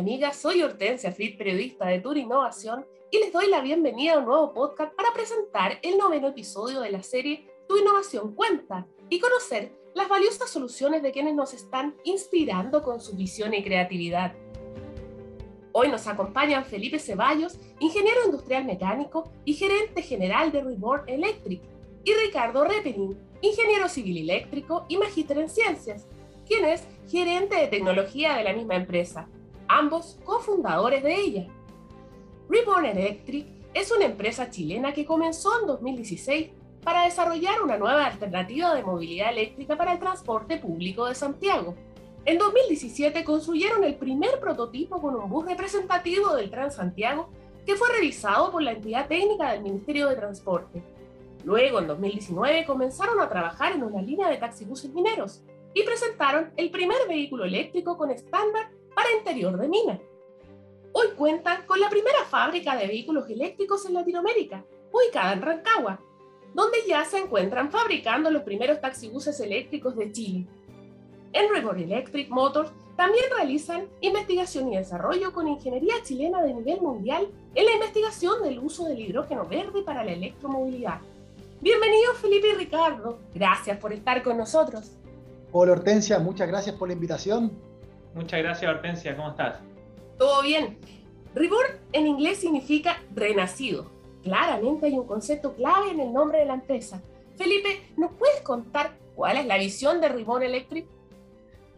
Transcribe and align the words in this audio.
amigas, 0.00 0.36
soy 0.36 0.62
Hortensia 0.62 1.12
Fritz, 1.12 1.36
periodista 1.36 1.86
de 1.86 2.00
Tour 2.00 2.16
Innovación, 2.16 2.86
y 3.10 3.18
les 3.18 3.34
doy 3.34 3.48
la 3.50 3.60
bienvenida 3.60 4.14
a 4.14 4.18
un 4.18 4.24
nuevo 4.24 4.54
podcast 4.54 4.94
para 4.94 5.12
presentar 5.12 5.78
el 5.82 5.98
noveno 5.98 6.28
episodio 6.28 6.80
de 6.80 6.90
la 6.90 7.02
serie 7.02 7.46
Tu 7.68 7.76
Innovación 7.76 8.34
Cuenta 8.34 8.86
y 9.10 9.20
conocer 9.20 9.72
las 9.94 10.08
valiosas 10.08 10.48
soluciones 10.48 11.02
de 11.02 11.12
quienes 11.12 11.34
nos 11.34 11.52
están 11.52 11.96
inspirando 12.04 12.82
con 12.82 12.98
su 13.02 13.14
visión 13.14 13.52
y 13.52 13.62
creatividad. 13.62 14.32
Hoy 15.72 15.88
nos 15.88 16.06
acompañan 16.06 16.64
Felipe 16.64 16.98
Ceballos, 16.98 17.58
ingeniero 17.78 18.24
industrial 18.24 18.64
mecánico 18.64 19.30
y 19.44 19.52
gerente 19.52 20.00
general 20.00 20.50
de 20.50 20.62
Reborn 20.62 21.10
Electric, 21.10 21.60
y 22.04 22.14
Ricardo 22.14 22.64
Repenin, 22.64 23.18
ingeniero 23.42 23.86
civil 23.86 24.16
eléctrico 24.16 24.86
y 24.88 24.96
magíster 24.96 25.36
en 25.36 25.50
ciencias, 25.50 26.06
quien 26.46 26.64
es 26.64 26.84
gerente 27.06 27.56
de 27.56 27.66
tecnología 27.66 28.34
de 28.36 28.44
la 28.44 28.54
misma 28.54 28.76
empresa, 28.76 29.28
ambos 29.70 30.18
cofundadores 30.24 31.02
de 31.02 31.14
ella. 31.14 31.46
Reborn 32.48 32.86
Electric 32.86 33.46
es 33.72 33.92
una 33.92 34.06
empresa 34.06 34.50
chilena 34.50 34.92
que 34.92 35.06
comenzó 35.06 35.60
en 35.60 35.68
2016 35.68 36.50
para 36.82 37.04
desarrollar 37.04 37.62
una 37.62 37.76
nueva 37.76 38.06
alternativa 38.06 38.74
de 38.74 38.82
movilidad 38.82 39.30
eléctrica 39.30 39.76
para 39.76 39.92
el 39.92 40.00
transporte 40.00 40.56
público 40.56 41.06
de 41.06 41.14
Santiago. 41.14 41.76
En 42.24 42.38
2017 42.38 43.22
construyeron 43.22 43.84
el 43.84 43.94
primer 43.94 44.40
prototipo 44.40 45.00
con 45.00 45.14
un 45.14 45.30
bus 45.30 45.46
representativo 45.46 46.34
del 46.34 46.50
Transantiago 46.50 47.28
que 47.64 47.76
fue 47.76 47.88
revisado 47.92 48.50
por 48.50 48.62
la 48.62 48.72
entidad 48.72 49.06
técnica 49.06 49.52
del 49.52 49.62
Ministerio 49.62 50.08
de 50.08 50.16
Transporte. 50.16 50.82
Luego, 51.44 51.78
en 51.78 51.86
2019, 51.86 52.64
comenzaron 52.64 53.20
a 53.20 53.28
trabajar 53.28 53.72
en 53.72 53.84
una 53.84 54.02
línea 54.02 54.28
de 54.28 54.38
taxibuses 54.38 54.92
mineros 54.92 55.42
y 55.74 55.84
presentaron 55.84 56.50
el 56.56 56.70
primer 56.70 57.06
vehículo 57.06 57.44
eléctrico 57.44 57.96
con 57.96 58.10
estándar 58.10 58.70
para 59.00 59.16
interior 59.16 59.56
de 59.56 59.66
mina. 59.66 59.98
Hoy 60.92 61.06
cuentan 61.16 61.64
con 61.64 61.80
la 61.80 61.88
primera 61.88 62.22
fábrica 62.28 62.76
de 62.76 62.86
vehículos 62.86 63.30
eléctricos 63.30 63.86
en 63.86 63.94
Latinoamérica, 63.94 64.62
ubicada 64.92 65.32
en 65.32 65.40
Rancagua, 65.40 66.00
donde 66.52 66.78
ya 66.86 67.02
se 67.06 67.16
encuentran 67.16 67.70
fabricando 67.70 68.30
los 68.30 68.42
primeros 68.42 68.78
taxibuses 68.78 69.40
eléctricos 69.40 69.96
de 69.96 70.12
Chile. 70.12 70.46
En 71.32 71.48
Reborn 71.48 71.80
Electric 71.80 72.28
Motors 72.28 72.72
también 72.96 73.24
realizan 73.34 73.88
investigación 74.02 74.70
y 74.70 74.76
desarrollo 74.76 75.32
con 75.32 75.48
ingeniería 75.48 75.94
chilena 76.02 76.42
de 76.42 76.52
nivel 76.52 76.82
mundial 76.82 77.26
en 77.54 77.64
la 77.64 77.72
investigación 77.72 78.42
del 78.42 78.58
uso 78.58 78.84
del 78.84 79.00
hidrógeno 79.00 79.46
verde 79.46 79.82
para 79.82 80.04
la 80.04 80.12
electromovilidad. 80.12 81.00
Bienvenidos 81.62 82.18
Felipe 82.18 82.48
y 82.48 82.54
Ricardo, 82.54 83.18
gracias 83.34 83.78
por 83.78 83.94
estar 83.94 84.22
con 84.22 84.36
nosotros. 84.36 84.90
Hola 85.52 85.72
Hortensia, 85.72 86.18
muchas 86.18 86.48
gracias 86.48 86.76
por 86.76 86.88
la 86.88 86.94
invitación. 86.94 87.69
Muchas 88.14 88.40
gracias 88.40 88.70
Hortensia, 88.70 89.16
¿cómo 89.16 89.30
estás? 89.30 89.58
Todo 90.18 90.42
bien. 90.42 90.78
Reborn 91.34 91.78
en 91.92 92.06
inglés 92.06 92.38
significa 92.38 93.02
renacido. 93.14 93.90
Claramente 94.22 94.86
hay 94.86 94.98
un 94.98 95.06
concepto 95.06 95.54
clave 95.54 95.92
en 95.92 96.00
el 96.00 96.12
nombre 96.12 96.38
de 96.40 96.46
la 96.46 96.54
empresa. 96.54 97.00
Felipe, 97.36 97.92
¿nos 97.96 98.12
puedes 98.12 98.40
contar 98.42 98.98
cuál 99.14 99.38
es 99.38 99.46
la 99.46 99.56
visión 99.56 100.00
de 100.00 100.08
Reborn 100.08 100.42
Electric? 100.42 100.86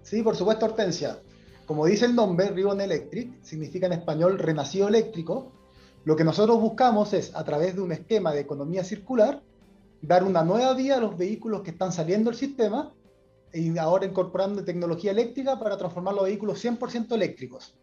Sí, 0.03 0.23
por 0.23 0.35
supuesto 0.35 0.67
Hortensia. 0.67 1.19
Como 1.67 1.87
dice 1.87 2.07
el 2.07 2.15
nombre, 2.15 2.51
Ribbon 2.51 2.81
Electric 2.81 3.43
significa 3.43 3.87
en 3.87 3.93
español 3.93 4.39
renacido 4.39 4.89
eléctrico. 4.89 5.53
Lo 6.05 6.17
que 6.17 6.25
nosotros 6.25 6.61
buscamos 6.61 7.13
es, 7.13 7.35
a 7.37 7.45
través 7.45 7.77
de 7.77 7.83
un 7.83 7.93
esquema 7.93 8.33
de 8.33 8.41
economía 8.41 8.83
circular, 8.83 9.41
dar 10.01 10.25
una 10.25 10.43
nueva 10.43 10.75
vía 10.75 10.97
a 10.97 11.01
los 11.01 11.17
vehículos 11.17 11.63
que 11.63 11.71
están 11.71 11.93
saliendo 11.93 12.31
del 12.31 12.39
sistema 12.39 12.93
y 13.53 13.77
ahora 13.79 14.07
incorporando 14.07 14.65
tecnología 14.65 15.11
eléctrica 15.11 15.59
para 15.59 15.77
transformar 15.77 16.15
los 16.15 16.25
vehículos 16.25 16.65
100% 16.65 17.13
eléctricos. 17.13 17.77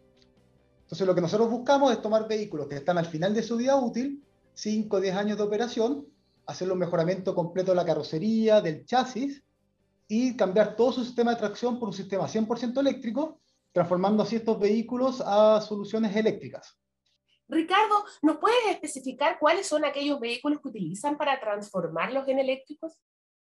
Entonces 0.82 1.06
lo 1.06 1.14
que 1.14 1.20
nosotros 1.20 1.48
buscamos 1.50 1.92
es 1.92 2.02
tomar 2.02 2.26
vehículos 2.26 2.66
que 2.66 2.76
están 2.76 2.98
al 2.98 3.06
final 3.06 3.32
de 3.32 3.42
su 3.42 3.56
vida 3.56 3.76
útil, 3.76 4.24
5 4.54 4.96
o 4.96 5.00
10 5.00 5.14
años 5.14 5.38
de 5.38 5.44
operación, 5.44 6.06
hacer 6.46 6.70
un 6.70 6.78
mejoramiento 6.78 7.34
completo 7.34 7.70
de 7.70 7.76
la 7.76 7.84
carrocería, 7.84 8.60
del 8.60 8.84
chasis, 8.84 9.44
y 10.08 10.36
cambiar 10.36 10.74
todo 10.74 10.90
su 10.90 11.04
sistema 11.04 11.30
de 11.30 11.36
tracción 11.36 11.78
por 11.78 11.88
un 11.88 11.94
sistema 11.94 12.26
100% 12.26 12.80
eléctrico, 12.80 13.40
transformando 13.72 14.24
así 14.24 14.36
estos 14.36 14.58
vehículos 14.58 15.22
a 15.24 15.60
soluciones 15.60 16.16
eléctricas. 16.16 16.76
Ricardo, 17.48 18.04
¿nos 18.22 18.38
puedes 18.38 18.58
especificar 18.70 19.38
cuáles 19.38 19.68
son 19.68 19.84
aquellos 19.84 20.18
vehículos 20.18 20.60
que 20.60 20.68
utilizan 20.68 21.16
para 21.16 21.38
transformarlos 21.38 22.26
en 22.26 22.40
eléctricos? 22.40 23.00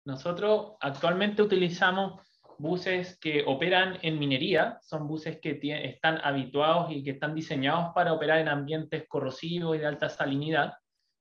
Nosotros 0.04 0.72
actualmente 0.80 1.42
utilizamos 1.42 2.20
buses 2.58 3.18
que 3.18 3.44
operan 3.46 3.98
en 4.02 4.18
minería, 4.18 4.78
son 4.82 5.06
buses 5.06 5.38
que 5.40 5.58
están 5.84 6.20
habituados 6.22 6.90
y 6.90 7.02
que 7.02 7.10
están 7.10 7.34
diseñados 7.34 7.92
para 7.94 8.12
operar 8.12 8.38
en 8.38 8.48
ambientes 8.48 9.06
corrosivos 9.08 9.76
y 9.76 9.80
de 9.80 9.86
alta 9.86 10.08
salinidad. 10.08 10.74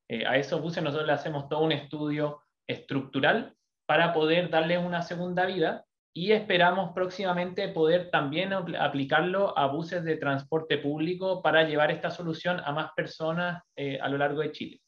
Eh, 0.10 0.26
a 0.26 0.38
esos 0.38 0.62
buses 0.62 0.84
nosotros 0.84 1.08
le 1.08 1.14
hacemos 1.14 1.48
todo 1.48 1.64
un 1.64 1.72
estudio 1.72 2.42
estructural 2.68 3.56
para 3.86 4.14
poder 4.14 4.50
darle 4.50 4.78
una 4.78 5.02
segunda 5.02 5.46
vida 5.46 5.86
y 6.14 6.32
esperamos 6.32 6.92
próximamente 6.94 7.70
poder 7.70 8.10
también 8.12 8.52
aplicarlo 8.54 9.58
a 9.58 9.68
buses 9.68 10.04
de 10.04 10.18
transporte 10.18 10.78
público 10.78 11.42
para 11.42 11.64
llevar 11.64 11.92
esta 11.92 12.12
solución 12.12 12.62
a 12.64 12.72
más 12.74 12.92
personas 12.96 13.64
eh, 13.76 13.98
a 14.02 14.10
lo 14.10 14.18
largo 14.18 14.42
de 14.42 14.52
Chile. 14.52 14.81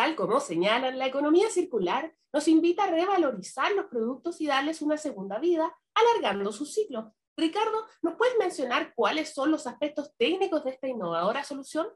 Tal 0.00 0.16
como 0.16 0.40
señalan, 0.40 0.98
la 0.98 1.08
economía 1.08 1.50
circular 1.50 2.10
nos 2.32 2.48
invita 2.48 2.84
a 2.84 2.90
revalorizar 2.90 3.70
los 3.72 3.84
productos 3.84 4.40
y 4.40 4.46
darles 4.46 4.80
una 4.80 4.96
segunda 4.96 5.38
vida, 5.38 5.70
alargando 5.94 6.52
su 6.52 6.64
ciclo. 6.64 7.12
Ricardo, 7.36 7.84
¿nos 8.00 8.14
puedes 8.14 8.32
mencionar 8.38 8.94
cuáles 8.94 9.34
son 9.34 9.50
los 9.50 9.66
aspectos 9.66 10.14
técnicos 10.16 10.64
de 10.64 10.70
esta 10.70 10.88
innovadora 10.88 11.44
solución? 11.44 11.86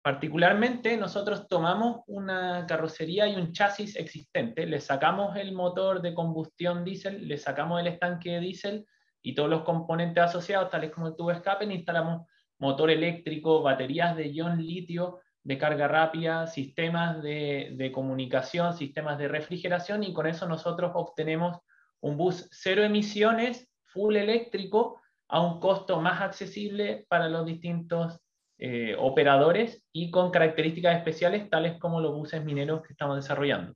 Particularmente, 0.00 0.96
nosotros 0.96 1.46
tomamos 1.46 2.04
una 2.06 2.64
carrocería 2.66 3.28
y 3.28 3.36
un 3.36 3.52
chasis 3.52 3.96
existente, 3.96 4.64
le 4.64 4.80
sacamos 4.80 5.36
el 5.36 5.52
motor 5.52 6.00
de 6.00 6.14
combustión 6.14 6.86
diésel, 6.86 7.28
le 7.28 7.36
sacamos 7.36 7.82
el 7.82 7.88
estanque 7.88 8.30
de 8.30 8.40
diésel 8.40 8.86
y 9.20 9.34
todos 9.34 9.50
los 9.50 9.62
componentes 9.62 10.24
asociados, 10.24 10.70
tales 10.70 10.90
como 10.90 11.08
el 11.08 11.16
tubo 11.16 11.32
escape, 11.32 11.66
instalamos 11.66 12.26
motor 12.58 12.90
eléctrico, 12.90 13.60
baterías 13.60 14.16
de 14.16 14.32
ion 14.32 14.56
litio 14.56 15.20
de 15.46 15.58
carga 15.58 15.86
rápida, 15.86 16.48
sistemas 16.48 17.22
de, 17.22 17.92
comunicación, 17.94 18.76
sistemas 18.76 19.16
de 19.16 19.28
refrigeración 19.28 20.02
y 20.02 20.12
con 20.12 20.26
eso 20.26 20.48
nosotros 20.48 20.90
obtenemos 20.96 21.58
un 22.00 22.16
bus 22.16 22.48
cero 22.50 22.82
emisiones, 22.82 23.70
full 23.84 24.16
eléctrico, 24.16 25.00
a 25.28 25.40
un 25.40 25.60
costo 25.60 26.00
más 26.00 26.20
accesible 26.20 27.06
para 27.08 27.28
los 27.28 27.46
distintos 27.46 28.20
eh, 28.58 28.96
operadores 28.98 29.84
y 29.92 30.10
con 30.10 30.32
características 30.32 30.96
especiales 30.96 31.48
tales 31.48 31.78
como 31.78 32.00
los 32.00 32.12
buses 32.12 32.44
mineros 32.44 32.82
que 32.82 32.92
estamos 32.92 33.14
desarrollando. 33.14 33.72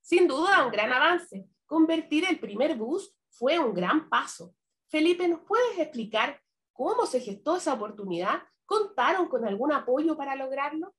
Sin 0.00 0.26
duda, 0.26 0.66
un 0.66 0.72
gran 0.72 0.92
avance. 0.92 1.46
Convertir 1.64 2.24
el 2.28 2.40
primer 2.40 2.74
bus 2.74 3.14
fue 3.30 3.56
un 3.60 3.72
gran 3.72 4.08
paso. 4.08 4.52
Felipe, 4.88 5.28
¿nos 5.28 5.42
puedes 5.42 5.78
explicar 5.78 6.40
cómo 6.72 7.06
se 7.06 7.20
gestó 7.20 7.56
esa 7.56 7.74
oportunidad? 7.74 8.42
¿Contaron 8.66 9.28
con 9.28 9.46
algún 9.46 9.72
apoyo 9.72 10.16
para 10.16 10.34
lograrlo? 10.34 10.92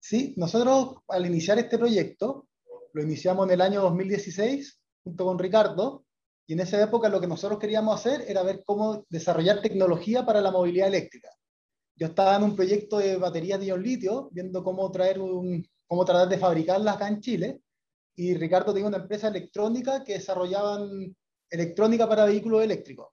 Sí, 0.00 0.34
nosotros 0.36 0.96
al 1.08 1.26
iniciar 1.26 1.58
este 1.58 1.78
proyecto, 1.78 2.48
lo 2.92 3.02
iniciamos 3.02 3.46
en 3.46 3.54
el 3.54 3.60
año 3.60 3.82
2016 3.82 4.78
junto 5.04 5.24
con 5.24 5.38
Ricardo, 5.38 6.04
y 6.48 6.52
en 6.52 6.60
esa 6.60 6.82
época 6.82 7.08
lo 7.08 7.20
que 7.20 7.26
nosotros 7.26 7.58
queríamos 7.58 7.98
hacer 7.98 8.24
era 8.28 8.42
ver 8.42 8.62
cómo 8.64 9.04
desarrollar 9.08 9.60
tecnología 9.60 10.24
para 10.24 10.40
la 10.40 10.50
movilidad 10.50 10.88
eléctrica 10.88 11.28
yo 11.96 12.08
estaba 12.08 12.36
en 12.36 12.42
un 12.42 12.54
proyecto 12.54 12.98
de 12.98 13.16
baterías 13.16 13.58
de 13.58 13.66
ion 13.66 13.82
litio, 13.82 14.28
viendo 14.30 14.62
cómo, 14.62 14.90
traer 14.90 15.18
un, 15.18 15.66
cómo 15.86 16.04
tratar 16.04 16.28
de 16.28 16.38
fabricarlas 16.38 16.96
acá 16.96 17.08
en 17.08 17.20
Chile, 17.20 17.60
y 18.14 18.34
Ricardo 18.34 18.72
tenía 18.72 18.88
una 18.88 18.98
empresa 18.98 19.28
electrónica 19.28 20.04
que 20.04 20.14
desarrollaban 20.14 21.14
electrónica 21.50 22.08
para 22.08 22.26
vehículos 22.26 22.62
eléctricos. 22.62 23.08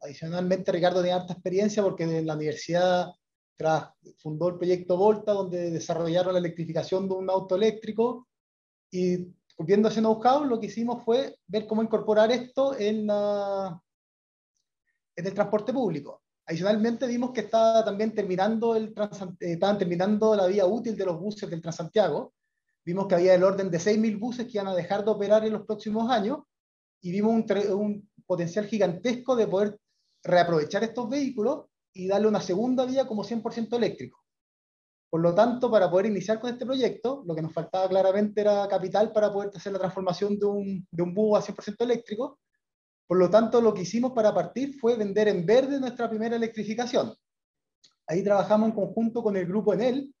Adicionalmente, 0.00 0.72
Ricardo 0.72 1.00
tenía 1.00 1.16
harta 1.16 1.32
experiencia 1.32 1.82
porque 1.82 2.04
en 2.04 2.26
la 2.26 2.34
universidad 2.34 3.06
fundó 4.18 4.48
el 4.48 4.56
proyecto 4.56 4.96
Volta, 4.96 5.32
donde 5.32 5.70
desarrollaron 5.70 6.32
la 6.32 6.38
electrificación 6.38 7.08
de 7.08 7.14
un 7.14 7.30
auto 7.30 7.56
eléctrico, 7.56 8.28
y 8.90 9.34
viendo 9.58 9.88
ese 9.88 10.00
know-how, 10.00 10.44
lo 10.44 10.60
que 10.60 10.66
hicimos 10.66 11.04
fue 11.04 11.36
ver 11.46 11.66
cómo 11.66 11.82
incorporar 11.82 12.30
esto 12.30 12.76
en, 12.78 13.06
la, 13.06 13.80
en 15.16 15.26
el 15.26 15.34
transporte 15.34 15.72
público. 15.72 16.22
Adicionalmente 16.46 17.06
vimos 17.06 17.32
que 17.32 17.40
estaba 17.40 17.84
también 17.84 18.14
terminando 18.14 18.76
el 18.76 18.88
eh, 19.40 19.52
estaban 19.52 19.78
terminando 19.78 20.34
la 20.36 20.46
vía 20.46 20.66
útil 20.66 20.96
de 20.96 21.06
los 21.06 21.18
buses 21.18 21.48
del 21.48 21.62
Transantiago. 21.62 22.34
Vimos 22.84 23.06
que 23.06 23.14
había 23.14 23.34
el 23.34 23.42
orden 23.42 23.70
de 23.70 23.78
6.000 23.78 24.18
buses 24.18 24.46
que 24.46 24.58
iban 24.58 24.68
a 24.68 24.74
dejar 24.74 25.04
de 25.04 25.10
operar 25.10 25.44
en 25.46 25.54
los 25.54 25.64
próximos 25.64 26.10
años 26.10 26.40
y 27.00 27.12
vimos 27.12 27.32
un, 27.32 27.72
un 27.72 28.10
potencial 28.26 28.66
gigantesco 28.66 29.34
de 29.36 29.46
poder 29.46 29.78
reaprovechar 30.22 30.84
estos 30.84 31.08
vehículos 31.08 31.66
y 31.94 32.08
darle 32.08 32.28
una 32.28 32.40
segunda 32.40 32.84
vía 32.84 33.06
como 33.06 33.24
100% 33.24 33.76
eléctrico. 33.76 34.20
Por 35.08 35.20
lo 35.20 35.34
tanto, 35.34 35.70
para 35.70 35.90
poder 35.90 36.06
iniciar 36.06 36.40
con 36.40 36.50
este 36.50 36.66
proyecto, 36.66 37.22
lo 37.24 37.34
que 37.34 37.42
nos 37.42 37.52
faltaba 37.52 37.88
claramente 37.88 38.40
era 38.40 38.66
capital 38.68 39.12
para 39.12 39.32
poder 39.32 39.50
hacer 39.54 39.72
la 39.72 39.78
transformación 39.78 40.38
de 40.38 40.46
un, 40.46 40.88
de 40.90 41.02
un 41.02 41.14
bus 41.14 41.38
a 41.38 41.52
100% 41.52 41.76
eléctrico 41.84 42.38
por 43.06 43.18
lo 43.18 43.28
tanto, 43.28 43.60
lo 43.60 43.74
que 43.74 43.82
hicimos 43.82 44.12
para 44.12 44.32
partir 44.32 44.78
fue 44.78 44.96
vender 44.96 45.28
en 45.28 45.44
verde 45.44 45.78
nuestra 45.78 46.08
primera 46.08 46.36
electrificación. 46.36 47.14
Ahí 48.06 48.22
trabajamos 48.22 48.70
en 48.70 48.74
conjunto 48.74 49.22
con 49.22 49.36
el 49.36 49.46
grupo 49.46 49.74
Enel 49.74 50.14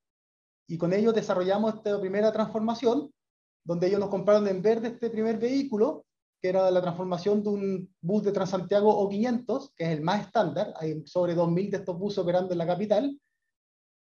y 0.66 0.76
con 0.76 0.92
ellos 0.92 1.14
desarrollamos 1.14 1.74
esta 1.74 1.98
primera 2.00 2.32
transformación, 2.32 3.12
donde 3.64 3.86
ellos 3.86 4.00
nos 4.00 4.10
compraron 4.10 4.46
en 4.48 4.60
verde 4.60 4.88
este 4.88 5.10
primer 5.10 5.38
vehículo, 5.38 6.04
que 6.44 6.50
era 6.50 6.70
la 6.70 6.82
transformación 6.82 7.42
de 7.42 7.48
un 7.48 7.94
bus 8.02 8.22
de 8.22 8.30
Transantiago 8.30 9.08
O500, 9.08 9.72
que 9.74 9.84
es 9.84 9.90
el 9.96 10.02
más 10.02 10.26
estándar, 10.26 10.74
hay 10.76 11.02
sobre 11.06 11.34
2.000 11.34 11.70
de 11.70 11.78
estos 11.78 11.98
buses 11.98 12.18
operando 12.18 12.52
en 12.52 12.58
la 12.58 12.66
capital, 12.66 13.18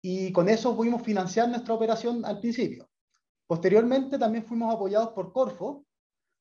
y 0.01 0.31
con 0.31 0.47
eso 0.47 0.73
pudimos 0.73 1.01
financiar 1.01 1.49
nuestra 1.49 1.73
operación 1.73 2.23
al 2.23 2.39
principio. 2.39 2.89
Posteriormente 3.45 4.17
también 4.17 4.45
fuimos 4.45 4.73
apoyados 4.73 5.09
por 5.09 5.33
Corfo, 5.33 5.83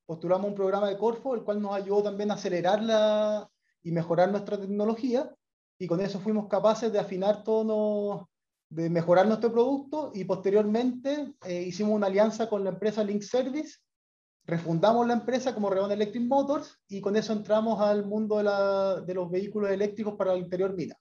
postulamos 0.06 0.50
un 0.50 0.54
programa 0.54 0.88
de 0.88 0.96
Corfo, 0.96 1.34
el 1.34 1.42
cual 1.42 1.60
nos 1.60 1.74
ayudó 1.74 2.04
también 2.04 2.30
a 2.30 2.34
acelerar 2.34 2.80
la, 2.80 3.50
y 3.82 3.90
mejorar 3.90 4.30
nuestra 4.30 4.60
tecnología, 4.60 5.34
y 5.76 5.88
con 5.88 6.00
eso 6.00 6.20
fuimos 6.20 6.46
capaces 6.46 6.92
de 6.92 7.00
afinar 7.00 7.42
todo, 7.42 8.30
de 8.68 8.88
mejorar 8.90 9.26
nuestro 9.26 9.50
producto, 9.50 10.12
y 10.14 10.22
posteriormente 10.22 11.34
eh, 11.44 11.62
hicimos 11.62 11.96
una 11.96 12.06
alianza 12.06 12.48
con 12.48 12.62
la 12.62 12.70
empresa 12.70 13.02
Link 13.02 13.22
Service, 13.22 13.78
refundamos 14.44 15.06
la 15.06 15.14
empresa 15.14 15.54
como 15.54 15.70
Reon 15.70 15.92
Electric 15.92 16.22
Motors, 16.24 16.78
y 16.88 17.00
con 17.00 17.16
eso 17.16 17.32
entramos 17.32 17.80
al 17.80 18.06
mundo 18.06 18.38
de, 18.38 18.44
la, 18.44 19.00
de 19.00 19.14
los 19.14 19.30
vehículos 19.30 19.70
eléctricos 19.70 20.14
para 20.14 20.32
el 20.32 20.40
interior 20.40 20.74
mina. 20.74 20.96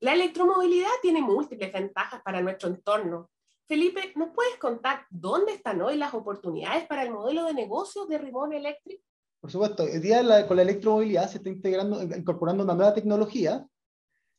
La 0.00 0.12
electromovilidad 0.12 0.90
tiene 1.00 1.22
múltiples 1.22 1.72
ventajas 1.72 2.20
para 2.22 2.42
nuestro 2.42 2.68
entorno. 2.68 3.30
Felipe, 3.66 4.12
¿nos 4.16 4.34
puedes 4.34 4.56
contar 4.58 5.06
dónde 5.08 5.52
están 5.52 5.80
hoy 5.80 5.96
las 5.96 6.12
oportunidades 6.12 6.86
para 6.86 7.02
el 7.02 7.10
modelo 7.10 7.46
de 7.46 7.54
negocio 7.54 8.04
de 8.04 8.18
Rimón 8.18 8.52
Electric? 8.52 9.00
Por 9.40 9.50
supuesto, 9.50 9.86
el 9.86 10.02
día 10.02 10.46
con 10.46 10.56
la 10.56 10.62
electromovilidad 10.62 11.30
se 11.30 11.38
está 11.38 11.48
integrando, 11.48 12.02
incorporando 12.02 12.64
una 12.64 12.74
nueva 12.74 12.92
tecnología 12.92 13.66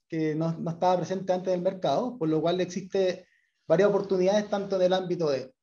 que 0.08 0.36
no, 0.36 0.52
no 0.54 0.70
estaba 0.70 0.98
presente 0.98 1.34
antes 1.34 1.52
del 1.52 1.62
mercado, 1.62 2.18
por 2.18 2.30
lo 2.30 2.42
cual 2.42 2.62
existe 2.62 3.28
varias 3.68 3.90
oportunidades 3.90 4.48
tanto 4.50 4.76
en 4.76 4.84
el 4.84 4.94
ámbito 4.94 5.30
de 5.30 5.55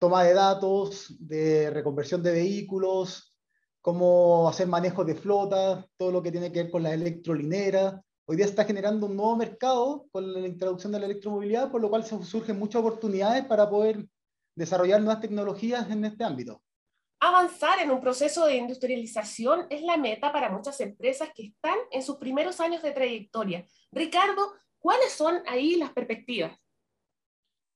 toma 0.00 0.24
de 0.24 0.32
datos, 0.32 1.14
de 1.20 1.70
reconversión 1.70 2.22
de 2.22 2.32
vehículos, 2.32 3.36
cómo 3.82 4.48
hacer 4.48 4.66
manejo 4.66 5.04
de 5.04 5.14
flota, 5.14 5.86
todo 5.98 6.10
lo 6.10 6.22
que 6.22 6.32
tiene 6.32 6.50
que 6.50 6.62
ver 6.62 6.70
con 6.70 6.82
la 6.82 6.94
electrolinera, 6.94 8.02
hoy 8.24 8.36
día 8.36 8.46
está 8.46 8.64
generando 8.64 9.06
un 9.06 9.16
nuevo 9.16 9.36
mercado 9.36 10.06
con 10.10 10.32
la 10.32 10.40
introducción 10.40 10.92
de 10.92 11.00
la 11.00 11.06
electromovilidad, 11.06 11.70
por 11.70 11.82
lo 11.82 11.90
cual 11.90 12.04
surgen 12.04 12.58
muchas 12.58 12.80
oportunidades 12.80 13.44
para 13.44 13.68
poder 13.68 14.06
desarrollar 14.56 15.02
nuevas 15.02 15.20
tecnologías 15.20 15.90
en 15.90 16.06
este 16.06 16.24
ámbito. 16.24 16.62
Avanzar 17.20 17.80
en 17.80 17.90
un 17.90 18.00
proceso 18.00 18.46
de 18.46 18.56
industrialización 18.56 19.66
es 19.68 19.82
la 19.82 19.98
meta 19.98 20.32
para 20.32 20.48
muchas 20.48 20.80
empresas 20.80 21.28
que 21.34 21.48
están 21.48 21.76
en 21.90 22.02
sus 22.02 22.16
primeros 22.16 22.58
años 22.60 22.82
de 22.82 22.92
trayectoria. 22.92 23.66
Ricardo, 23.92 24.54
¿cuáles 24.78 25.12
son 25.12 25.42
ahí 25.46 25.76
las 25.76 25.92
perspectivas? 25.92 26.58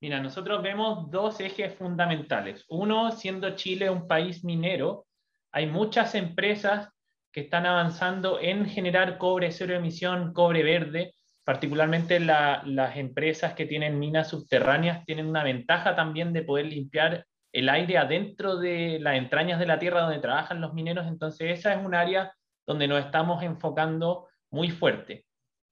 Mira, 0.01 0.21
nosotros 0.21 0.63
vemos 0.63 1.11
dos 1.11 1.41
ejes 1.41 1.75
fundamentales. 1.75 2.65
Uno, 2.69 3.11
siendo 3.13 3.57
Chile 3.57 3.89
un 3.91 4.07
país 4.07 4.45
minero, 4.45 5.07
hay 5.53 5.67
muchas 5.67 6.15
empresas 6.15 6.91
que 7.33 7.41
están 7.41 7.67
avanzando 7.67 8.39
en 8.41 8.67
generar 8.67 9.19
cobre 9.19 9.51
cero 9.51 9.75
emisión, 9.75 10.33
cobre 10.33 10.63
verde, 10.63 11.15
particularmente 11.45 12.21
las 12.21 12.97
empresas 12.97 13.55
que 13.55 13.67
tienen 13.67 13.99
minas 13.99 14.29
subterráneas 14.29 15.05
tienen 15.05 15.27
una 15.27 15.45
ventaja 15.45 15.95
también 15.95 16.33
de 16.33 16.43
poder 16.43 16.67
limpiar 16.67 17.27
el 17.53 17.69
aire 17.69 17.99
adentro 17.99 18.57
de 18.57 18.99
las 19.01 19.17
entrañas 19.17 19.61
de 19.61 19.67
la 19.67 19.79
tierra 19.79 20.03
donde 20.03 20.19
trabajan 20.19 20.61
los 20.61 20.75
mineros, 20.75 21.07
entonces 21.07 21.59
esa 21.59 21.75
es 21.75 21.85
un 21.85 21.95
área 21.95 22.35
donde 22.67 22.89
nos 22.89 23.05
estamos 23.05 23.43
enfocando 23.43 24.29
muy 24.51 24.71
fuerte. 24.71 25.25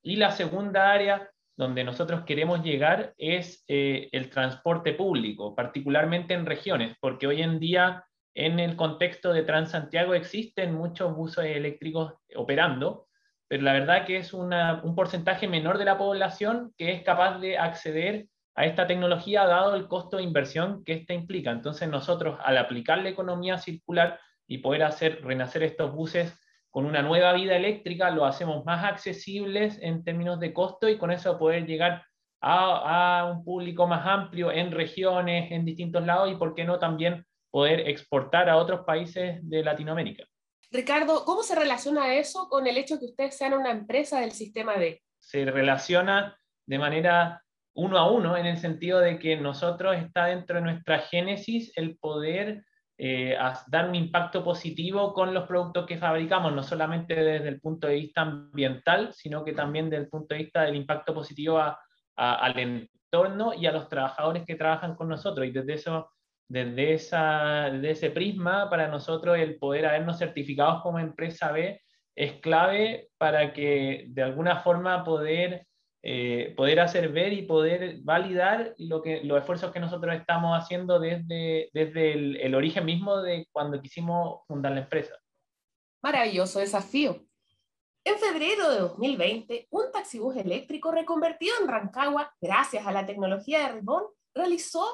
Y 0.03 0.17
la 0.17 0.31
segunda 0.31 0.93
área 0.93 1.31
donde 1.57 1.85
nosotros 1.85 2.23
queremos 2.25 2.63
llegar 2.63 3.15
es 3.19 3.65
eh, 3.69 4.09
el 4.13 4.31
transporte 4.31 4.95
público, 4.95 5.55
particularmente 5.55 6.35
en 6.35 6.47
regiones, 6.47 6.97
porque 7.01 7.27
hoy 7.27 7.43
en 7.43 7.61
día 7.61 8.05
en 8.35 8.59
el 8.59 8.77
contexto 8.77 9.33
de 9.33 9.43
Transantiago 9.43 10.15
existen 10.15 10.75
muchos 10.75 11.15
buses 11.15 11.45
eléctricos 11.45 12.15
operando, 12.35 13.07
pero 13.47 13.63
la 13.63 13.75
verdad 13.75 14.07
que 14.07 14.17
es 14.17 14.33
un 14.33 14.95
porcentaje 14.97 15.47
menor 15.47 15.77
de 15.77 15.85
la 15.85 15.99
población 15.99 16.73
que 16.79 16.93
es 16.93 17.03
capaz 17.03 17.39
de 17.39 17.59
acceder 17.59 18.27
a 18.55 18.65
esta 18.65 18.87
tecnología 18.87 19.45
dado 19.45 19.75
el 19.75 19.89
costo 19.89 20.17
de 20.17 20.23
inversión 20.23 20.83
que 20.85 20.95
ésta 20.95 21.13
implica. 21.13 21.51
Entonces 21.51 21.89
nosotros 21.89 22.39
al 22.43 22.57
aplicar 22.57 22.99
la 22.99 23.11
economía 23.11 23.59
circular 23.59 24.19
y 24.47 24.59
poder 24.59 24.85
hacer 24.85 25.23
renacer 25.23 25.63
estos 25.63 25.93
buses 25.93 26.39
con 26.73 26.87
una 26.87 27.03
nueva 27.03 27.35
vida 27.35 27.55
eléctrica, 27.55 28.11
lo 28.11 28.25
hacemos 28.25 28.65
más 28.65 28.83
accesibles 28.83 29.79
en 29.83 30.03
términos 30.03 30.41
de 30.41 30.55
costo 30.55 30.89
y 30.89 30.97
con 30.97 31.13
eso 31.13 31.39
poder 31.39 31.67
llegar 31.67 32.05
a, 32.41 33.21
a 33.21 33.31
un 33.31 33.45
público 33.45 33.87
más 33.87 34.05
amplio 34.07 34.51
en 34.51 34.73
regiones, 34.73 35.53
en 35.53 35.67
distintos 35.67 36.05
lados 36.05 36.33
y, 36.33 36.35
por 36.35 36.55
qué 36.55 36.65
no, 36.65 36.79
también 36.79 37.25
poder 37.51 37.89
exportar 37.89 38.49
a 38.49 38.57
otros 38.57 38.81
países 38.87 39.39
de 39.43 39.63
Latinoamérica. 39.63 40.25
Ricardo, 40.71 41.27
¿cómo 41.27 41.43
se 41.43 41.55
relaciona 41.55 42.15
eso 42.15 42.49
con 42.49 42.67
el 42.67 42.79
hecho 42.79 42.95
de 42.95 43.01
que 43.01 43.07
ustedes 43.07 43.37
sean 43.37 43.53
una 43.53 43.71
empresa 43.71 44.21
del 44.21 44.33
sistema 44.33 44.79
D? 44.79 45.03
Se 45.19 45.45
relaciona 45.45 46.35
de 46.67 46.79
manera 46.79 47.43
uno 47.75 47.99
a 47.99 48.11
uno 48.11 48.39
en 48.39 48.47
el 48.47 48.57
sentido 48.57 49.01
de 49.01 49.19
que 49.19 49.37
nosotros 49.37 49.95
está 49.97 50.27
dentro 50.27 50.57
de 50.57 50.63
nuestra 50.63 51.01
génesis 51.01 51.77
el 51.77 51.99
poder 51.99 52.65
eh, 52.99 53.37
dar 53.69 53.89
un 53.89 53.95
impacto 53.95 54.45
positivo 54.45 55.13
con 55.13 55.35
los 55.35 55.47
productos 55.47 55.87
que 55.87 55.99
fabricamos, 55.99 56.53
no 56.53 56.63
solamente 56.63 57.15
desde 57.15 57.49
el 57.49 57.61
punto 57.61 57.87
de 57.87 57.95
vista 57.95 58.23
ambiental, 58.23 59.13
sino 59.13 59.45
que 59.45 59.53
también 59.53 59.91
desde 59.91 60.05
el 60.05 60.11
punto 60.11 60.35
de 60.35 60.43
vista 60.43 60.63
del 60.63 60.77
impacto 60.77 61.15
positivo 61.15 61.61
al 62.15 62.59
entorno 62.59 63.55
y 63.55 63.67
a 63.67 63.73
los 63.73 63.89
trabajadores 63.89 64.45
que 64.45 64.57
trabajan 64.57 64.95
con 64.95 65.09
nosotros. 65.09 65.47
Y 65.47 65.51
desde 65.51 65.75
eso 65.75 66.11
desde, 66.53 66.93
esa, 66.93 67.69
ese 67.69 68.11
prisma, 68.11 68.69
para 68.69 68.87
nosotros 68.87 69.39
el 69.39 69.57
poder 69.57 69.87
habernos 69.87 70.19
certificados 70.19 70.83
como 70.83 70.99
empresa 70.99 71.51
B 71.51 71.81
es 72.15 72.35
clave 72.41 73.09
para 73.17 73.55
que 73.55 74.05
de 74.09 74.23
alguna 74.23 74.59
forma 74.59 75.03
poder, 75.03 75.67
eh, 76.03 76.53
poder 76.57 76.81
hacer 76.81 77.11
ver 77.11 77.33
y 77.33 77.43
poder 77.43 78.01
validar 78.03 78.75
lo 78.79 79.03
que, 79.03 79.23
los 79.23 79.39
esfuerzos 79.39 79.73
que 79.73 79.79
nosotros 79.79 80.15
estamos 80.15 80.59
haciendo 80.59 80.99
desde, 80.99 81.71
desde 81.73 82.13
el, 82.13 82.37
el 82.37 82.55
origen 82.55 82.85
mismo 82.85 83.23
de 83.23 83.47
cuando 83.53 83.81
quisimos 83.81 84.41
fundar 84.47 84.73
la 84.73 84.81
empresa. 84.81 85.15
Maravilloso 86.03 86.59
desafío. 86.59 87.25
En 88.05 88.19
febrero 88.19 88.69
de 88.71 88.81
2020, 88.81 89.69
un 89.71 89.93
taxibús 89.93 90.37
eléctrico 90.37 90.91
reconvertido 90.91 91.55
en 91.61 91.69
Rancagua, 91.69 92.35
gracias 92.41 92.85
a 92.85 92.91
la 92.91 93.07
tecnología 93.07 93.61
de 93.61 93.75
Ribón, 93.75 94.03
realizó 94.35 94.85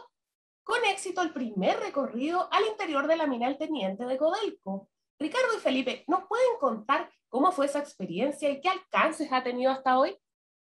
con 0.62 0.84
éxito 0.84 1.22
el 1.22 1.32
primer 1.32 1.80
recorrido 1.80 2.46
al 2.52 2.66
interior 2.66 3.06
de 3.06 3.16
la 3.16 3.26
mina 3.26 3.48
El 3.48 3.56
Teniente 3.56 4.04
de 4.04 4.18
Codelco. 4.18 4.90
Ricardo 5.18 5.56
y 5.56 5.60
Felipe, 5.60 6.04
¿nos 6.06 6.26
pueden 6.28 6.58
contar 6.60 7.10
cómo 7.30 7.50
fue 7.50 7.64
esa 7.64 7.78
experiencia 7.78 8.50
y 8.50 8.60
qué 8.60 8.68
alcances 8.68 9.32
ha 9.32 9.42
tenido 9.42 9.72
hasta 9.72 9.98
hoy? 9.98 10.14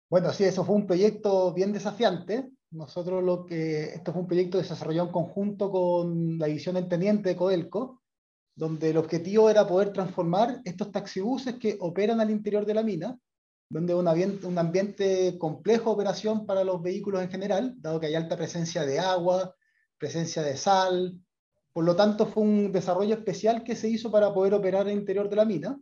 Bueno, 0.09 0.31
sí, 0.33 0.43
eso 0.43 0.63
fue 0.63 0.75
un 0.75 0.85
proyecto 0.85 1.53
bien 1.53 1.73
desafiante. 1.73 2.49
Nosotros 2.71 3.23
lo 3.23 3.45
que, 3.45 3.85
esto 3.85 4.11
fue 4.11 4.21
un 4.21 4.27
proyecto 4.27 4.57
desarrolló 4.57 5.03
en 5.03 5.11
conjunto 5.11 5.71
con 5.71 6.37
la 6.37 6.47
división 6.47 6.77
El 6.77 6.87
Teniente 6.87 7.29
de 7.29 7.35
Codelco, 7.35 8.01
donde 8.55 8.91
el 8.91 8.97
objetivo 8.97 9.49
era 9.49 9.67
poder 9.67 9.91
transformar 9.91 10.61
estos 10.63 10.91
taxibuses 10.91 11.55
que 11.55 11.77
operan 11.79 12.21
al 12.21 12.29
interior 12.29 12.65
de 12.65 12.73
la 12.73 12.83
mina, 12.83 13.17
donde 13.69 13.95
un 13.95 14.07
ambiente, 14.07 14.45
un 14.45 14.57
ambiente 14.57 15.37
complejo 15.37 15.89
de 15.89 15.95
operación 15.95 16.45
para 16.45 16.63
los 16.63 16.81
vehículos 16.81 17.21
en 17.21 17.31
general, 17.31 17.73
dado 17.77 17.99
que 17.99 18.07
hay 18.07 18.15
alta 18.15 18.37
presencia 18.37 18.85
de 18.85 18.99
agua, 18.99 19.55
presencia 19.97 20.43
de 20.43 20.55
sal. 20.55 21.19
Por 21.73 21.83
lo 21.83 21.95
tanto, 21.95 22.25
fue 22.27 22.43
un 22.43 22.71
desarrollo 22.71 23.15
especial 23.15 23.63
que 23.63 23.75
se 23.75 23.89
hizo 23.89 24.11
para 24.11 24.33
poder 24.33 24.53
operar 24.53 24.87
el 24.87 24.97
interior 24.97 25.29
de 25.29 25.35
la 25.35 25.45
mina. 25.45 25.77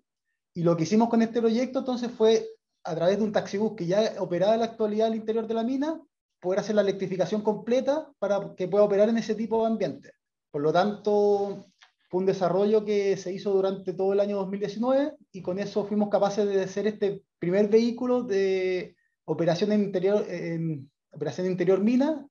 Y 0.55 0.63
lo 0.63 0.77
que 0.77 0.83
hicimos 0.83 1.09
con 1.09 1.21
este 1.21 1.41
proyecto 1.41 1.79
entonces 1.79 2.11
fue, 2.11 2.47
a 2.83 2.95
través 2.95 3.17
de 3.17 3.23
un 3.23 3.31
taxibús 3.31 3.73
que 3.75 3.85
ya 3.85 4.15
operaba 4.19 4.53
en 4.53 4.59
la 4.59 4.65
actualidad 4.65 5.07
al 5.07 5.15
interior 5.15 5.47
de 5.47 5.53
la 5.53 5.63
mina, 5.63 6.01
poder 6.39 6.59
hacer 6.59 6.75
la 6.75 6.81
electrificación 6.81 7.41
completa 7.41 8.11
para 8.19 8.53
que 8.55 8.67
pueda 8.67 8.83
operar 8.83 9.09
en 9.09 9.17
ese 9.17 9.35
tipo 9.35 9.61
de 9.61 9.67
ambiente. 9.67 10.11
Por 10.51 10.61
lo 10.61 10.73
tanto, 10.73 11.65
fue 12.09 12.19
un 12.19 12.25
desarrollo 12.25 12.83
que 12.83 13.15
se 13.17 13.33
hizo 13.33 13.51
durante 13.51 13.93
todo 13.93 14.13
el 14.13 14.19
año 14.19 14.37
2019 14.37 15.15
y 15.31 15.41
con 15.41 15.59
eso 15.59 15.85
fuimos 15.85 16.09
capaces 16.09 16.47
de 16.47 16.61
hacer 16.61 16.87
este 16.87 17.23
primer 17.39 17.69
vehículo 17.69 18.23
de 18.23 18.95
operación 19.25 19.71
en 19.71 19.83
interior, 19.83 20.25
en 20.27 20.91
operación 21.11 21.47
interior 21.47 21.79
mina 21.79 22.27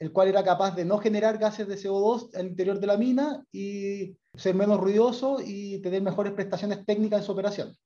el 0.00 0.12
cual 0.12 0.28
era 0.28 0.42
capaz 0.42 0.74
de 0.74 0.86
no 0.86 0.98
generar 0.98 1.36
gases 1.36 1.68
de 1.68 1.76
CO2 1.76 2.34
al 2.34 2.46
interior 2.46 2.80
de 2.80 2.86
la 2.86 2.96
mina 2.96 3.44
y 3.52 4.16
ser 4.34 4.54
menos 4.54 4.80
ruidoso 4.80 5.38
y 5.44 5.78
tener 5.82 6.00
mejores 6.00 6.32
prestaciones 6.32 6.86
técnicas 6.86 7.20
en 7.20 7.26
su 7.26 7.32
operación. 7.32 7.76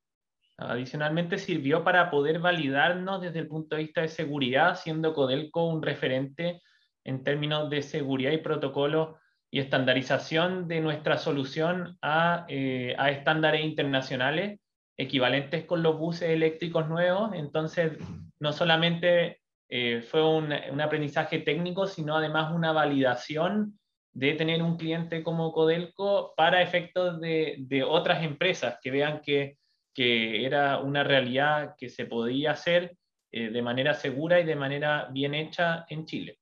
Adicionalmente 0.57 1.39
sirvió 1.39 1.83
para 1.83 2.11
poder 2.11 2.39
validarnos 2.39 3.21
desde 3.21 3.41
el 3.41 3.49
punto 3.49 3.77
de 3.77 3.83
vista 3.83 4.03
de 4.03 4.09
seguridad, 4.09 4.77
siendo 4.77 5.13
Codelco 5.13 5.67
un 5.67 5.83
referente 5.83 6.63
en 7.05 7.25
términos 7.25 7.69
de 7.71 7.83
seguridad 7.83 8.31
y 8.31 8.39
protocolo 8.39 9.19
y 9.51 9.61
estandarización 9.61 10.69
de 10.69 10.81
nuestra 10.81 11.19
solución 11.19 11.99
a, 12.03 12.45
eh, 12.49 12.95
a 12.99 13.11
estándares 13.11 13.65
internacionales 13.65 14.61
equivalentes 14.97 15.65
con 15.65 15.83
los 15.83 15.99
buses 15.99 16.31
eléctricos 16.31 16.89
nuevos. 16.89 17.33
Entonces, 17.35 17.93
no 18.39 18.53
solamente 18.53 19.41
eh, 19.69 20.03
fue 20.03 20.25
un, 20.25 20.53
un, 20.73 20.81
aprendizaje 20.81 21.41
técnico, 21.41 21.87
sino 21.87 22.17
además 22.17 22.53
una 22.53 22.73
validación 22.73 23.79
de 24.13 24.35
tener 24.35 24.63
un 24.63 24.77
cliente 24.77 25.23
como 25.25 25.53
Codelco 25.53 26.33
para 26.37 26.63
efectos 26.63 27.21
de, 27.21 27.57
de 27.59 27.83
otras 27.83 28.23
empresas 28.23 28.79
que 28.81 28.93
vean 28.93 29.21
que, 29.21 29.59
que, 29.95 30.45
era 30.45 30.81
una 30.81 31.05
realidad 31.05 31.75
que 31.79 31.89
se 31.89 32.07
podía 32.07 32.51
hacer 32.51 32.97
eh, 33.31 33.51
de 33.51 33.63
manera 33.63 33.95
segura 33.95 34.41
y 34.41 34.45
de 34.45 34.57
manera 34.57 35.09
bien 35.11 35.35
hecha 35.35 35.87
en 35.89 36.05
Chile. 36.05 36.39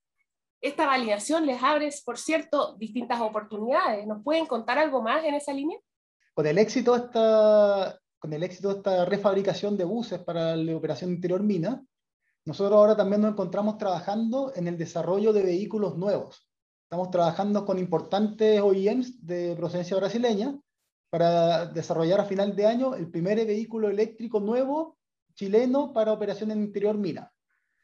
Esta 0.59 0.85
validación 0.85 1.45
les 1.45 1.61
abre, 1.61 1.89
por 2.05 2.17
cierto, 2.17 2.75
distintas 2.77 3.19
oportunidades. 3.21 4.07
¿Nos 4.07 4.23
pueden 4.23 4.45
contar 4.45 4.79
algo 4.79 5.01
más 5.01 5.23
en 5.25 5.33
esa 5.33 5.53
línea? 5.53 5.77
Con 6.33 6.47
el 6.47 6.57
éxito 6.57 6.93
de 6.93 7.05
esta, 7.05 7.99
con 8.17 8.31
el 8.31 8.43
éxito 8.43 8.69
de 8.69 8.75
esta 8.77 9.05
refabricación 9.05 9.77
de 9.77 9.83
buses 9.83 10.19
para 10.19 10.55
la 10.55 10.75
operación 10.75 11.11
interior 11.11 11.43
mina, 11.43 11.83
nosotros 12.45 12.77
ahora 12.77 12.95
también 12.95 13.21
nos 13.21 13.31
encontramos 13.31 13.77
trabajando 13.77 14.51
en 14.55 14.67
el 14.67 14.77
desarrollo 14.77 15.33
de 15.33 15.43
vehículos 15.43 15.97
nuevos. 15.97 16.49
Estamos 16.83 17.11
trabajando 17.11 17.65
con 17.65 17.79
importantes 17.79 18.61
OEMs 18.61 19.25
de 19.25 19.55
procedencia 19.55 19.97
brasileña 19.97 20.57
para 21.13 21.67
desarrollar 21.67 22.21
a 22.21 22.25
final 22.25 22.55
de 22.55 22.65
año 22.65 22.95
el 22.95 23.07
primer 23.07 23.37
vehículo 23.45 23.87
eléctrico 23.87 24.39
nuevo 24.39 24.97
chileno 25.35 25.93
para 25.93 26.11
operación 26.11 26.49
en 26.49 26.63
interior 26.63 26.97
mina. 26.97 27.31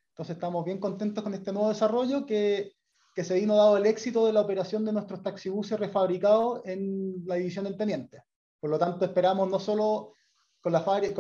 Entonces 0.09 0.36
estamos 0.36 0.65
bien 0.65 0.79
contentos 0.79 1.24
con 1.24 1.36
este 1.36 1.53
nuevo 1.53 1.69
desarrollo 1.69 2.25
que, 2.25 2.74
que 3.13 3.24
se 3.24 3.36
vino 3.36 3.55
dado 3.55 3.77
el 3.77 3.86
éxito 3.86 4.25
de 4.25 4.33
la 4.33 4.41
operación 4.41 4.83
de 4.83 4.93
nuestros 4.93 5.21
taxibuses 5.21 5.79
refabricados 5.79 6.62
en 6.65 7.24
la 7.27 7.36
división 7.36 7.65
del 7.65 7.77
Teniente. 7.77 8.24
Por 8.59 8.71
lo 8.71 8.79
tanto, 8.79 9.05
esperamos 9.05 9.48
no 9.48 9.59
solo 9.59 10.13
con, 10.59 10.74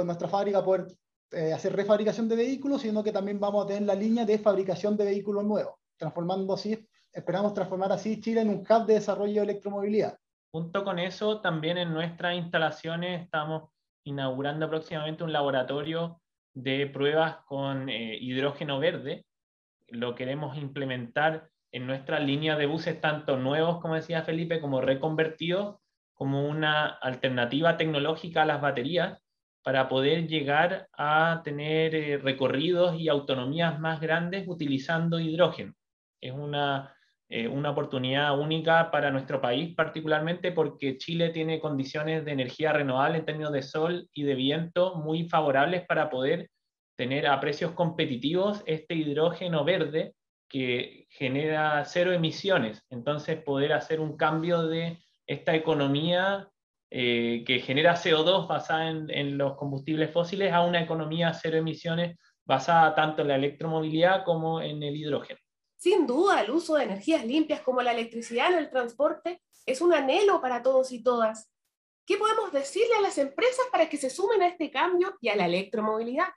nuestra 0.07 0.27
fábrica 0.27 0.65
poder 0.65 0.87
eh, 1.29 1.53
hacer 1.53 1.75
refabricación 1.75 2.27
de 2.27 2.37
vehículos, 2.37 2.81
sino 2.81 3.03
que 3.03 3.11
también 3.11 3.39
vamos 3.39 3.65
a 3.65 3.67
tener 3.67 3.83
la 3.83 3.93
línea 3.93 4.25
de 4.25 4.39
fabricación 4.39 4.97
de 4.97 5.05
vehículos 5.05 5.45
nuevos, 5.45 5.75
transformando 5.95 6.55
así, 6.55 6.87
esperamos 7.13 7.53
transformar 7.53 7.91
así 7.91 8.19
Chile 8.19 8.41
en 8.41 8.49
un 8.49 8.65
hub 8.67 8.87
de 8.87 8.95
desarrollo 8.95 9.41
de 9.41 9.51
electromovilidad. 9.51 10.17
Junto 10.51 10.83
con 10.83 10.97
eso, 10.97 11.41
también 11.41 11.77
en 11.77 11.93
nuestras 11.93 12.35
instalaciones 12.35 13.21
estamos 13.21 13.69
inaugurando 14.03 14.67
próximamente 14.67 15.23
un 15.23 15.31
laboratorio 15.31 16.21
de 16.53 16.87
pruebas 16.87 17.37
con 17.45 17.87
eh, 17.89 18.17
hidrógeno 18.19 18.79
verde. 18.79 19.25
Lo 19.87 20.15
queremos 20.15 20.57
implementar 20.57 21.49
en 21.71 21.85
nuestra 21.85 22.19
línea 22.19 22.55
de 22.55 22.65
buses, 22.65 22.99
tanto 22.99 23.37
nuevos, 23.37 23.79
como 23.79 23.93
decía 23.93 24.23
Felipe, 24.23 24.59
como 24.59 24.81
reconvertidos, 24.81 25.77
como 26.13 26.47
una 26.47 26.87
alternativa 26.87 27.77
tecnológica 27.77 28.41
a 28.41 28.45
las 28.45 28.59
baterías 28.59 29.21
para 29.63 29.87
poder 29.87 30.27
llegar 30.27 30.87
a 30.97 31.41
tener 31.43 31.93
eh, 31.93 32.17
recorridos 32.17 32.99
y 32.99 33.07
autonomías 33.07 33.79
más 33.79 34.01
grandes 34.01 34.47
utilizando 34.47 35.19
hidrógeno. 35.19 35.73
Es 36.19 36.33
una, 36.33 36.95
eh, 37.31 37.47
una 37.47 37.69
oportunidad 37.69 38.39
única 38.39 38.89
para 38.89 39.11
nuestro 39.11 39.39
país, 39.39 39.75
particularmente 39.75 40.51
porque 40.51 40.97
Chile 40.97 41.29
tiene 41.29 41.59
condiciones 41.59 42.25
de 42.25 42.31
energía 42.31 42.73
renovable 42.73 43.19
en 43.19 43.25
términos 43.25 43.53
de 43.53 43.61
sol 43.61 44.09
y 44.13 44.23
de 44.23 44.33
viento 44.33 44.95
muy 44.95 45.29
favorables 45.29 45.85
para 45.85 46.09
poder 46.09 46.49
tener 46.97 47.27
a 47.27 47.39
precios 47.39 47.73
competitivos 47.73 48.63
este 48.65 48.95
hidrógeno 48.95 49.63
verde 49.63 50.15
que 50.49 51.05
genera 51.11 51.85
cero 51.85 52.11
emisiones. 52.11 52.83
Entonces, 52.89 53.41
poder 53.43 53.73
hacer 53.73 53.99
un 53.99 54.17
cambio 54.17 54.63
de 54.63 54.97
esta 55.27 55.55
economía 55.55 56.49
eh, 56.89 57.43
que 57.45 57.59
genera 57.59 57.95
CO2 57.95 58.47
basada 58.47 58.89
en, 58.89 59.37
los 59.37 59.55
combustibles 59.55 60.09
fósiles 60.11 60.51
a 60.51 60.61
una 60.61 60.81
economía 60.81 61.35
cero 61.35 61.57
emisiones 61.57 62.17
basada 62.43 62.95
tanto 62.95 63.21
en 63.21 63.27
la 63.27 63.35
electromovilidad 63.35 64.23
como 64.23 64.59
en 64.59 64.81
el 64.81 64.97
hidrógeno. 64.97 65.39
Sin 65.79 66.05
duda, 66.05 66.41
el 66.41 66.51
uso 66.51 66.75
de 66.75 66.83
energías 66.83 67.25
limpias 67.25 67.61
como 67.61 67.81
la 67.81 67.93
electricidad 67.93 68.51
en 68.51 68.59
el 68.59 68.69
transporte 68.69 69.41
es 69.65 69.79
un 69.79 69.93
anhelo 69.93 70.41
para 70.41 70.61
todos 70.61 70.91
y 70.91 71.01
todas. 71.01 71.49
¿Qué 72.05 72.17
podemos 72.17 72.51
decirle 72.51 72.95
a 72.97 73.01
las 73.01 73.17
empresas 73.17 73.65
para 73.71 73.87
que 73.87 73.95
se 73.95 74.09
sumen 74.09 74.41
a 74.41 74.47
este 74.47 74.69
cambio 74.71 75.17
y 75.21 75.29
a 75.29 75.37
la 75.37 75.45
electromovilidad? 75.45 76.27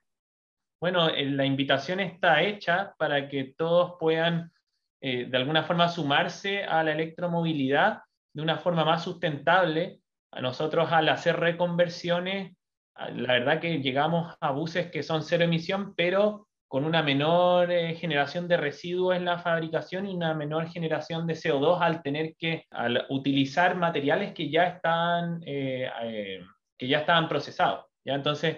Bueno, 0.81 1.09
eh, 1.09 1.25
la 1.25 1.45
invitación 1.45 1.99
está 1.99 2.41
hecha 2.41 2.95
para 2.97 3.29
que 3.29 3.55
todos 3.57 3.97
puedan 3.99 4.53
eh, 5.01 5.27
de 5.29 5.37
alguna 5.37 5.65
forma 5.65 5.89
sumarse 5.89 6.63
a 6.63 6.85
la 6.85 6.93
electromovilidad 6.93 8.03
de 8.33 8.43
una 8.43 8.59
forma 8.59 8.85
más 8.85 9.03
sustentable. 9.03 10.03
A 10.31 10.41
nosotros 10.41 10.93
al 10.93 11.09
hacer 11.09 11.41
reconversiones, 11.41 12.57
la 12.95 13.33
verdad 13.33 13.61
que 13.61 13.81
llegamos 13.81 14.37
a 14.41 14.53
buses 14.53 14.89
que 14.93 15.03
son 15.03 15.25
cero 15.25 15.43
emisión, 15.43 15.95
pero 15.97 16.47
con 16.73 16.87
una 16.87 17.03
menor 17.03 17.71
eh, 17.71 17.95
generación 17.97 18.49
de 18.49 18.57
residuos 18.57 19.15
en 19.15 19.27
la 19.27 19.37
fabricación 19.37 20.07
y 20.07 20.15
una 20.15 20.33
menor 20.33 20.69
generación 20.69 21.27
de 21.27 21.35
CO2 21.35 21.83
al 21.83 22.01
tener 22.03 22.35
que 22.39 22.65
al 22.71 23.05
utilizar 23.11 23.77
materiales 23.77 24.33
que 24.33 24.49
ya 24.49 24.69
están, 24.69 25.43
eh, 25.45 25.91
eh, 26.03 26.41
que 26.79 26.89
ya 26.89 27.01
estaban 27.01 27.29
procesados. 27.29 27.85
¿ya? 28.07 28.15
Entonces, 28.15 28.57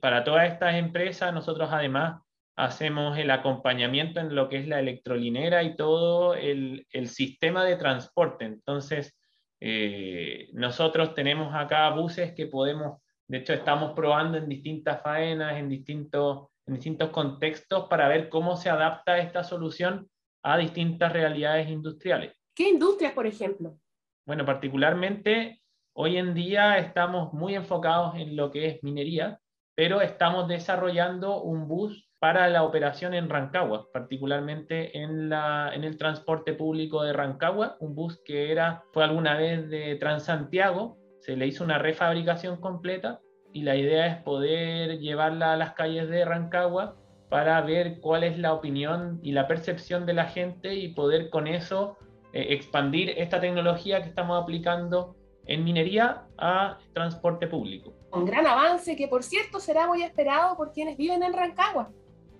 para 0.00 0.22
todas 0.22 0.52
estas 0.52 0.76
empresas, 0.76 1.34
nosotros 1.34 1.68
además 1.72 2.22
hacemos 2.54 3.18
el 3.18 3.32
acompañamiento 3.32 4.20
en 4.20 4.32
lo 4.32 4.48
que 4.48 4.58
es 4.58 4.68
la 4.68 4.78
electrolinera 4.78 5.64
y 5.64 5.74
todo 5.74 6.36
el, 6.36 6.86
sistema 7.06 7.64
de 7.64 7.74
transporte. 7.74 8.44
Entonces, 8.44 9.18
eh, 9.60 10.48
nosotros 10.52 11.14
tenemos 11.14 11.52
acá 11.56 11.90
buses 11.90 12.34
que 12.34 12.46
podemos, 12.46 13.02
de 13.26 13.38
hecho 13.38 13.52
estamos 13.52 13.94
probando 13.94 14.38
en 14.38 14.48
distintas 14.48 15.02
faenas, 15.02 15.56
en 15.56 15.68
distintos, 15.68 16.48
en 16.70 16.76
distintos 16.76 17.10
contextos 17.10 17.88
para 17.88 18.06
ver 18.06 18.28
cómo 18.28 18.56
se 18.56 18.70
adapta 18.70 19.18
esta 19.18 19.42
solución 19.42 20.08
a 20.42 20.56
distintas 20.56 21.12
realidades 21.12 21.68
industriales. 21.68 22.32
¿Qué 22.54 22.68
industrias, 22.68 23.12
por 23.12 23.26
ejemplo? 23.26 23.76
Bueno, 24.24 24.44
particularmente 24.44 25.60
hoy 25.94 26.16
en 26.16 26.32
día 26.32 26.78
estamos 26.78 27.32
muy 27.32 27.56
enfocados 27.56 28.14
en 28.14 28.36
lo 28.36 28.52
que 28.52 28.68
es 28.68 28.84
minería, 28.84 29.40
pero 29.74 30.00
estamos 30.00 30.46
desarrollando 30.46 31.42
un 31.42 31.66
bus 31.66 32.08
para 32.20 32.48
la 32.48 32.62
operación 32.62 33.14
en 33.14 33.28
Rancagua, 33.28 33.88
particularmente 33.92 34.96
en, 34.96 35.28
la, 35.28 35.72
en 35.74 35.82
el 35.82 35.96
transporte 35.96 36.52
público 36.52 37.02
de 37.02 37.12
Rancagua, 37.12 37.78
un 37.80 37.96
bus 37.96 38.22
que 38.24 38.52
era, 38.52 38.84
fue 38.92 39.02
alguna 39.02 39.36
vez 39.36 39.68
de 39.70 39.96
Transantiago, 39.96 40.98
se 41.20 41.34
le 41.34 41.46
hizo 41.46 41.64
una 41.64 41.78
refabricación 41.78 42.60
completa 42.60 43.20
y 43.52 43.62
la 43.62 43.76
idea 43.76 44.06
es 44.06 44.22
poder 44.22 44.98
llevarla 44.98 45.52
a 45.52 45.56
las 45.56 45.72
calles 45.72 46.08
de 46.08 46.24
Rancagua 46.24 46.96
para 47.28 47.60
ver 47.62 48.00
cuál 48.00 48.24
es 48.24 48.38
la 48.38 48.52
opinión 48.52 49.20
y 49.22 49.32
la 49.32 49.46
percepción 49.46 50.06
de 50.06 50.14
la 50.14 50.26
gente 50.26 50.74
y 50.74 50.88
poder 50.88 51.30
con 51.30 51.46
eso 51.46 51.96
eh, 52.32 52.48
expandir 52.50 53.10
esta 53.10 53.40
tecnología 53.40 54.02
que 54.02 54.08
estamos 54.08 54.40
aplicando 54.42 55.16
en 55.46 55.64
minería 55.64 56.24
a 56.38 56.78
transporte 56.92 57.46
público. 57.46 57.92
Un 58.12 58.24
gran 58.24 58.46
avance 58.46 58.96
que 58.96 59.08
por 59.08 59.22
cierto 59.22 59.60
será 59.60 59.86
muy 59.86 60.02
esperado 60.02 60.56
por 60.56 60.72
quienes 60.72 60.96
viven 60.96 61.22
en 61.22 61.32
Rancagua. 61.32 61.90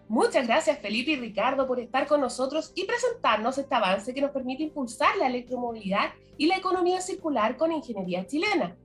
Muchas 0.09 0.47
gracias 0.47 0.81
Felipe 0.81 1.13
y 1.13 1.17
Ricardo 1.17 1.69
por 1.69 1.79
estar 1.79 2.07
con 2.07 2.21
nosotros 2.21 2.73
y 2.75 2.85
presentarnos 2.85 3.59
este 3.59 3.75
avance 3.75 4.13
que 4.13 4.21
nos 4.21 4.33
permite 4.33 4.65
impulsar 4.65 5.17
la 5.17 5.29
electromovilidad 5.29 6.11
y 6.37 6.47
la 6.47 6.57
economía 6.57 7.01
circular 7.01 7.57
con 7.57 7.71
ingeniería 7.71 8.27
chilena. 8.27 8.77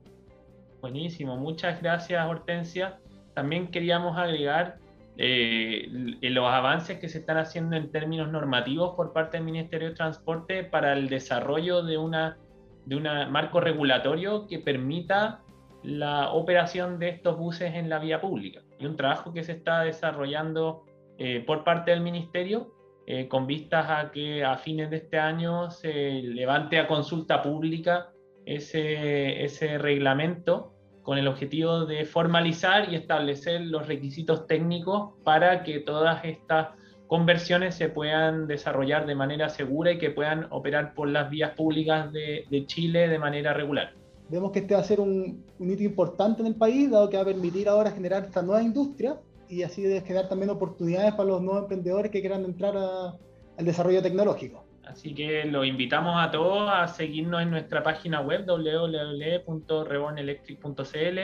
Buenísimo, 0.86 1.36
muchas 1.36 1.82
gracias 1.82 2.24
Hortensia. 2.24 3.00
También 3.34 3.72
queríamos 3.72 4.16
agregar 4.16 4.78
eh, 5.16 5.88
los 6.22 6.46
avances 6.46 7.00
que 7.00 7.08
se 7.08 7.18
están 7.18 7.38
haciendo 7.38 7.74
en 7.74 7.90
términos 7.90 8.30
normativos 8.30 8.94
por 8.94 9.12
parte 9.12 9.36
del 9.36 9.46
Ministerio 9.46 9.88
de 9.88 9.96
Transporte 9.96 10.62
para 10.62 10.92
el 10.92 11.08
desarrollo 11.08 11.82
de 11.82 11.98
una 11.98 12.38
de 12.84 12.94
un 12.94 13.02
marco 13.32 13.58
regulatorio 13.58 14.46
que 14.46 14.60
permita 14.60 15.40
la 15.82 16.30
operación 16.30 17.00
de 17.00 17.08
estos 17.08 17.36
buses 17.36 17.74
en 17.74 17.88
la 17.88 17.98
vía 17.98 18.20
pública. 18.20 18.60
Y 18.78 18.86
un 18.86 18.94
trabajo 18.94 19.32
que 19.32 19.42
se 19.42 19.52
está 19.52 19.80
desarrollando 19.80 20.84
eh, 21.18 21.42
por 21.44 21.64
parte 21.64 21.90
del 21.90 22.00
Ministerio, 22.00 22.72
eh, 23.08 23.26
con 23.26 23.48
vistas 23.48 23.86
a 23.90 24.12
que 24.12 24.44
a 24.44 24.56
fines 24.56 24.90
de 24.90 24.98
este 24.98 25.18
año 25.18 25.68
se 25.68 26.22
levante 26.22 26.78
a 26.78 26.86
consulta 26.86 27.42
pública 27.42 28.12
ese, 28.44 29.42
ese 29.42 29.78
reglamento 29.78 30.75
con 31.06 31.18
el 31.18 31.28
objetivo 31.28 31.86
de 31.86 32.04
formalizar 32.04 32.92
y 32.92 32.96
establecer 32.96 33.60
los 33.60 33.86
requisitos 33.86 34.48
técnicos 34.48 35.12
para 35.22 35.62
que 35.62 35.78
todas 35.78 36.24
estas 36.24 36.70
conversiones 37.06 37.76
se 37.76 37.88
puedan 37.88 38.48
desarrollar 38.48 39.06
de 39.06 39.14
manera 39.14 39.48
segura 39.48 39.92
y 39.92 39.98
que 39.98 40.10
puedan 40.10 40.48
operar 40.50 40.94
por 40.94 41.08
las 41.08 41.30
vías 41.30 41.52
públicas 41.52 42.12
de, 42.12 42.44
de 42.50 42.66
Chile 42.66 43.06
de 43.06 43.20
manera 43.20 43.54
regular. 43.54 43.94
Vemos 44.30 44.50
que 44.50 44.58
este 44.58 44.74
va 44.74 44.80
a 44.80 44.82
ser 44.82 44.98
un, 44.98 45.44
un, 45.60 45.70
hito 45.70 45.84
importante 45.84 46.40
en 46.42 46.48
el 46.48 46.56
país, 46.56 46.90
dado 46.90 47.08
que 47.08 47.16
va 47.16 47.22
a 47.22 47.26
permitir 47.26 47.68
ahora 47.68 47.92
generar 47.92 48.24
esta 48.24 48.42
nueva 48.42 48.64
industria 48.64 49.20
y 49.48 49.62
así 49.62 49.82
de 49.82 50.00
generar 50.00 50.28
también 50.28 50.50
oportunidades 50.50 51.14
para 51.14 51.28
los 51.28 51.40
nuevos 51.40 51.62
emprendedores 51.62 52.10
que 52.10 52.20
quieran 52.20 52.44
entrar 52.44 52.76
al 52.76 53.64
desarrollo 53.64 54.02
tecnológico. 54.02 54.65
Así 54.86 55.14
que 55.14 55.44
los 55.44 55.66
invitamos 55.66 56.14
a 56.16 56.30
todos 56.30 56.70
a 56.72 56.86
seguirnos 56.86 57.42
en 57.42 57.50
nuestra 57.50 57.82
página 57.82 58.20
web 58.20 58.46
www.rebornelectric.cl. 58.46 61.18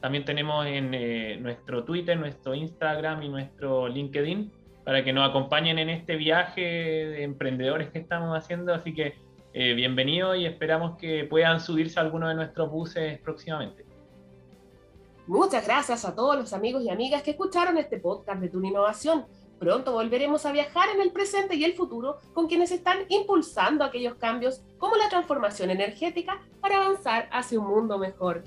También 0.00 0.24
tenemos 0.24 0.66
en 0.66 0.94
eh, 0.94 1.36
nuestro 1.40 1.84
Twitter, 1.84 2.18
nuestro 2.18 2.54
Instagram 2.54 3.22
y 3.22 3.28
nuestro 3.28 3.88
LinkedIn 3.88 4.50
para 4.84 5.04
que 5.04 5.12
nos 5.12 5.28
acompañen 5.28 5.78
en 5.78 5.90
este 5.90 6.16
viaje 6.16 6.60
de 6.60 7.22
emprendedores 7.22 7.90
que 7.90 7.98
estamos 7.98 8.36
haciendo. 8.36 8.74
Así 8.74 8.94
que 8.94 9.14
eh, 9.52 9.74
bienvenidos 9.74 10.36
y 10.36 10.46
esperamos 10.46 10.96
que 10.96 11.24
puedan 11.24 11.60
subirse 11.60 12.00
a 12.00 12.02
alguno 12.02 12.28
de 12.28 12.34
nuestros 12.34 12.70
buses 12.70 13.18
próximamente. 13.20 13.84
Muchas 15.26 15.66
gracias 15.66 16.04
a 16.04 16.14
todos 16.14 16.36
los 16.36 16.52
amigos 16.52 16.82
y 16.82 16.90
amigas 16.90 17.22
que 17.22 17.30
escucharon 17.30 17.78
este 17.78 17.98
podcast 17.98 18.40
de 18.40 18.48
Tuna 18.48 18.68
Innovación. 18.68 19.24
Pronto 19.58 19.92
volveremos 19.92 20.44
a 20.46 20.52
viajar 20.52 20.88
en 20.90 21.00
el 21.00 21.12
presente 21.12 21.54
y 21.54 21.64
el 21.64 21.74
futuro 21.74 22.18
con 22.32 22.48
quienes 22.48 22.70
están 22.70 22.98
impulsando 23.08 23.84
aquellos 23.84 24.14
cambios 24.14 24.62
como 24.78 24.96
la 24.96 25.08
transformación 25.08 25.70
energética 25.70 26.40
para 26.60 26.76
avanzar 26.76 27.28
hacia 27.32 27.58
un 27.60 27.66
mundo 27.66 27.98
mejor. 27.98 28.42